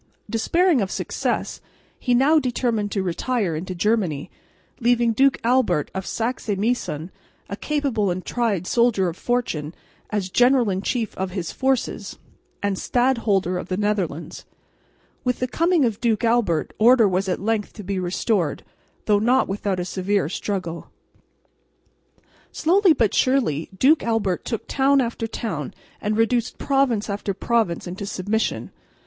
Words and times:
Despairing 0.27 0.81
of 0.81 0.89
success, 0.89 1.61
he 1.99 2.15
now 2.15 2.39
determined 2.39 2.89
to 2.91 3.03
retire 3.03 3.55
into 3.55 3.75
Germany, 3.75 4.31
leaving 4.79 5.13
Duke 5.13 5.39
Albert 5.43 5.91
of 5.93 6.07
Saxe 6.07 6.47
Meissen, 6.57 7.11
a 7.47 7.55
capable 7.55 8.09
and 8.09 8.25
tried 8.25 8.65
soldier 8.65 9.09
of 9.09 9.15
fortune, 9.15 9.75
as 10.09 10.31
general 10.31 10.71
in 10.71 10.81
chief 10.81 11.15
of 11.19 11.29
his 11.29 11.51
forces 11.51 12.17
and 12.63 12.79
Stadholder 12.79 13.59
of 13.59 13.67
the 13.67 13.77
Netherlands. 13.77 14.43
With 15.23 15.37
the 15.37 15.47
coming 15.47 15.85
of 15.85 16.01
Duke 16.01 16.23
Albert 16.23 16.73
order 16.79 17.07
was 17.07 17.29
at 17.29 17.39
length 17.39 17.71
to 17.73 17.83
be 17.83 17.99
restored, 17.99 18.63
though 19.05 19.19
not 19.19 19.47
without 19.47 19.79
a 19.79 19.85
severe 19.85 20.29
struggle. 20.29 20.89
Slowly 22.51 22.93
but 22.93 23.13
surely 23.13 23.69
Duke 23.77 24.01
Albert 24.01 24.45
took 24.45 24.67
town 24.67 24.99
after 24.99 25.27
town 25.27 25.75
and 26.01 26.17
reduced 26.17 26.57
province 26.57 27.07
after 27.07 27.35
province 27.35 27.85
into 27.85 28.07
submission. 28.07 28.71